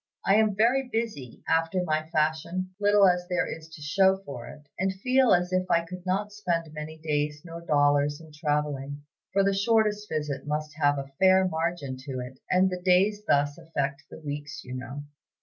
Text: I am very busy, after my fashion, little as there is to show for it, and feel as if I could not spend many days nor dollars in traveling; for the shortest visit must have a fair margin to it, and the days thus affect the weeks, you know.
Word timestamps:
I 0.25 0.33
am 0.37 0.55
very 0.55 0.89
busy, 0.91 1.43
after 1.47 1.83
my 1.83 2.09
fashion, 2.09 2.71
little 2.79 3.07
as 3.07 3.27
there 3.29 3.45
is 3.45 3.69
to 3.69 3.83
show 3.83 4.17
for 4.25 4.47
it, 4.47 4.63
and 4.79 4.91
feel 4.91 5.31
as 5.31 5.53
if 5.53 5.69
I 5.69 5.85
could 5.85 6.07
not 6.07 6.31
spend 6.31 6.73
many 6.73 6.97
days 6.97 7.43
nor 7.45 7.61
dollars 7.63 8.19
in 8.19 8.31
traveling; 8.33 9.03
for 9.31 9.43
the 9.43 9.53
shortest 9.53 10.09
visit 10.09 10.47
must 10.47 10.71
have 10.79 10.97
a 10.97 11.11
fair 11.19 11.47
margin 11.47 11.97
to 11.97 12.19
it, 12.19 12.39
and 12.49 12.67
the 12.71 12.81
days 12.81 13.21
thus 13.27 13.59
affect 13.59 14.01
the 14.09 14.17
weeks, 14.19 14.63
you 14.63 14.73
know. 14.73 15.03